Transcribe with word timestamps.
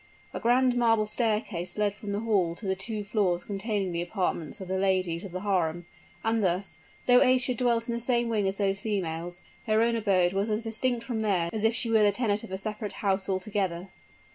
A 0.33 0.39
grand 0.39 0.75
marble 0.75 1.05
staircase 1.05 1.77
led 1.77 1.93
from 1.93 2.11
the 2.11 2.21
hall 2.21 2.55
to 2.55 2.65
the 2.65 2.75
two 2.75 3.03
floors 3.03 3.43
containing 3.43 3.91
the 3.91 4.01
apartments 4.01 4.59
of 4.59 4.67
the 4.67 4.79
ladies 4.79 5.23
of 5.23 5.31
the 5.31 5.41
harem; 5.41 5.85
and 6.23 6.41
thus, 6.41 6.79
though 7.05 7.19
Aischa 7.19 7.55
dwelt 7.55 7.87
in 7.87 7.93
the 7.93 7.99
same 8.01 8.27
wing 8.27 8.47
as 8.47 8.57
those 8.57 8.79
females, 8.79 9.43
her 9.67 9.79
own 9.83 9.95
abode 9.95 10.33
was 10.33 10.49
as 10.49 10.63
distinct 10.63 11.05
from 11.05 11.21
theirs 11.21 11.51
as 11.53 11.63
if 11.63 11.75
she 11.75 11.91
were 11.91 12.01
the 12.01 12.11
tenant 12.11 12.43
of 12.43 12.51
a 12.51 12.57
separate 12.57 12.93
house 13.05 13.29
altogether. 13.29 13.89